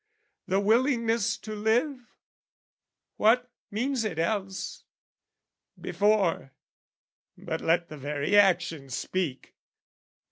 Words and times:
The 0.47 0.59
willingness 0.59 1.37
to 1.37 1.53
live, 1.53 1.99
what 3.17 3.51
means 3.69 4.03
it 4.03 4.17
else? 4.17 4.83
Before, 5.79 6.53
but 7.37 7.61
let 7.61 7.89
the 7.89 7.97
very 7.99 8.35
action 8.35 8.89
speak! 8.89 9.53